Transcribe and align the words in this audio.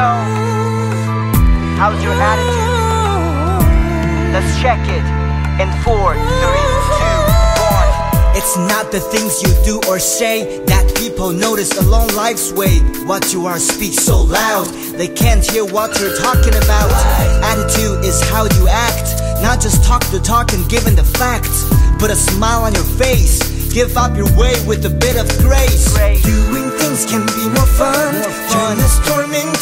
go? 0.00 0.12
How's 1.76 2.00
your 2.02 2.16
attitude? 2.16 2.76
Let's 4.32 4.52
check 4.62 4.80
it 4.88 5.04
in 5.60 5.68
four, 5.84 6.14
three, 6.40 6.68
two, 6.96 7.20
one. 7.76 7.90
It's 8.38 8.56
not 8.72 8.92
the 8.92 9.00
things 9.12 9.42
you 9.44 9.52
do 9.64 9.76
or 9.88 9.98
say 9.98 10.64
that 10.72 10.84
people 10.96 11.30
notice 11.32 11.72
along 11.84 12.08
life's 12.14 12.50
way. 12.52 12.78
What 13.10 13.32
you 13.32 13.46
are 13.46 13.58
speaks 13.58 14.00
so 14.10 14.22
loud, 14.22 14.66
they 15.00 15.08
can't 15.08 15.44
hear 15.44 15.64
what 15.64 15.98
you're 16.00 16.16
talking 16.16 16.56
about. 16.64 16.90
Attitude 17.52 18.04
is 18.04 18.22
how 18.30 18.44
you 18.56 18.68
act, 18.68 19.08
not 19.42 19.60
just 19.60 19.84
talk 19.84 20.02
the 20.14 20.20
talk 20.20 20.52
and 20.54 20.64
given 20.70 20.94
the 20.96 21.04
facts. 21.20 21.68
Put 21.98 22.10
a 22.10 22.16
smile 22.16 22.62
on 22.62 22.72
your 22.74 22.88
face, 23.02 23.36
give 23.74 23.96
up 23.98 24.16
your 24.16 24.30
way 24.40 24.54
with 24.66 24.86
a 24.86 24.94
bit 25.04 25.16
of 25.20 25.26
grace. 25.44 25.92
grace. 25.92 26.22
Doing 26.24 26.70
things 26.80 27.04
can 27.04 27.26
be 27.36 27.39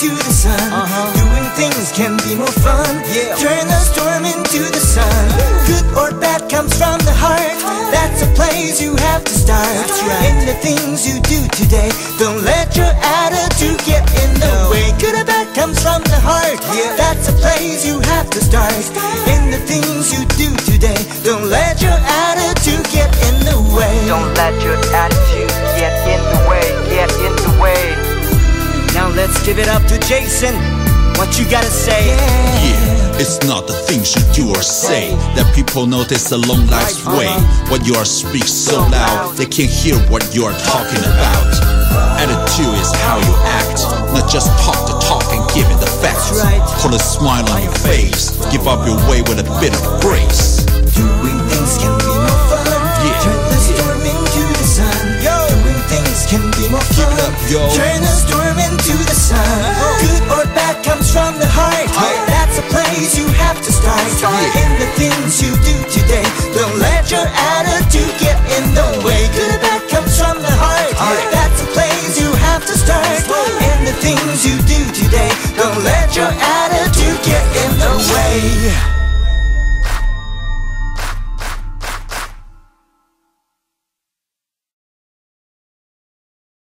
into 0.00 0.14
the 0.14 0.30
sun. 0.30 0.54
Uh-huh. 0.54 1.10
Doing 1.18 1.48
things 1.58 1.90
can 1.90 2.14
be 2.22 2.36
more 2.38 2.54
fun, 2.62 3.02
Yeah. 3.10 3.34
turn 3.34 3.66
the 3.66 3.80
storm 3.82 4.24
into 4.24 4.62
the 4.70 4.78
sun. 4.78 5.22
Good 5.66 5.86
or 5.98 6.10
bad 6.20 6.48
comes 6.48 6.72
from 6.78 6.98
the 7.02 7.10
heart. 7.12 7.58
That's 7.90 8.22
a 8.22 8.30
place 8.38 8.80
you 8.80 8.94
have 8.94 9.24
to 9.24 9.34
start. 9.34 9.90
In 10.30 10.46
the 10.46 10.54
things 10.62 11.02
you 11.06 11.18
do 11.26 11.40
today, 11.50 11.90
don't 12.18 12.44
let 12.44 12.76
your 12.76 12.92
attitude 13.02 13.82
get 13.84 14.06
in 14.22 14.30
the 14.38 14.70
way. 14.70 14.94
Good 15.02 15.18
or 15.18 15.24
bad 15.24 15.52
comes 15.56 15.82
from 15.82 16.02
the 16.04 16.20
heart. 16.20 16.58
Yeah. 16.76 16.94
That's 16.94 17.28
a 17.28 17.32
place 17.32 17.84
you 17.84 17.98
have 18.14 18.30
to 18.30 18.40
start. 18.40 18.84
In 19.34 19.50
the 19.50 19.58
things 19.66 20.12
you 20.14 20.22
do 20.38 20.54
today, 20.70 21.00
don't 21.24 21.50
let 21.50 21.82
your 21.82 21.98
attitude 22.28 22.86
get 22.94 23.10
in 23.26 23.36
the 23.50 23.58
way. 23.74 23.94
Don't 24.06 24.32
let 24.34 24.54
your 24.62 24.78
attitude 24.94 25.50
get 25.74 25.94
in 26.06 26.22
the 26.30 26.37
way, 26.37 26.37
let's 29.18 29.42
give 29.44 29.58
it 29.58 29.66
up 29.66 29.82
to 29.82 29.98
Jason. 30.06 30.54
What 31.18 31.40
you 31.40 31.44
gotta 31.50 31.74
say? 31.74 32.06
Yeah, 32.06 33.18
it's 33.18 33.42
not 33.42 33.66
the 33.66 33.74
things 33.74 34.14
you 34.14 34.22
do 34.30 34.48
or 34.54 34.62
say 34.62 35.10
that 35.34 35.50
people 35.56 35.86
notice 35.86 36.30
along 36.30 36.70
life's 36.70 37.02
way. 37.04 37.26
Uh-huh. 37.26 37.70
What 37.70 37.82
you 37.84 37.98
are 37.98 38.06
speak 38.06 38.46
so 38.46 38.78
loud, 38.78 39.34
they 39.34 39.46
can't 39.46 39.74
hear 39.82 39.98
what 40.06 40.22
you 40.30 40.46
are 40.46 40.54
talking 40.62 41.02
about. 41.02 41.50
Attitude 42.22 42.78
is 42.78 42.94
how 43.02 43.18
you 43.18 43.34
act, 43.58 43.82
not 44.14 44.30
just 44.30 44.54
talk 44.62 44.78
the 44.86 44.94
talk 45.02 45.26
and 45.34 45.42
give 45.50 45.66
it 45.66 45.80
the 45.82 45.90
facts. 45.98 46.38
Put 46.78 46.94
a 46.94 47.02
smile 47.02 47.42
on 47.50 47.62
your 47.66 47.74
face, 47.82 48.38
give 48.54 48.70
up 48.70 48.86
your 48.86 49.02
way 49.10 49.22
with 49.26 49.42
a 49.42 49.48
bit 49.58 49.74
of 49.74 49.82
grace. 49.98 50.62
yo. 57.50 57.64
Turn 57.72 58.00
the 58.00 58.12
storm 58.12 58.58
into 58.60 58.92
the 58.92 59.16
sun. 59.16 59.40
Good 60.04 60.22
or 60.28 60.44
bad 60.52 60.84
comes 60.84 61.10
from 61.10 61.38
the 61.40 61.48
heart. 61.48 61.88
That's 62.28 62.58
a 62.60 62.66
place 62.68 63.16
you 63.16 63.26
have 63.40 63.60
to 63.64 63.72
start. 63.72 64.04
In 64.56 64.72
the 64.78 64.88
things 65.00 65.40
you 65.40 65.52
do 65.64 65.76
today, 65.88 66.24
don't 66.52 66.76
let 66.78 67.10
your 67.10 67.24
attitude 67.24 68.12
get 68.20 68.36
in 68.56 68.74
the 68.76 68.88
way. 69.04 69.28
Good 69.32 69.56
or 69.56 69.60
bad 69.64 69.82
comes 69.88 70.12
from 70.20 70.40
the 70.40 70.52
heart. 70.52 70.92
That's 71.32 71.60
a 71.64 71.68
place 71.72 72.20
you 72.20 72.30
have 72.48 72.64
to 72.66 72.74
start. 72.76 73.06
In 73.72 73.84
the 73.84 73.96
things 74.04 74.44
you 74.44 74.56
do 74.68 74.80
today, 74.92 75.32
don't 75.56 75.82
let 75.84 76.14
your 76.16 76.28
attitude 76.28 77.18
get 77.24 77.44
in 77.64 77.70
the 77.80 77.92
way. 78.12 78.97